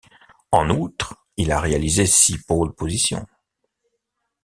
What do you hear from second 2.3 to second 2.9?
pole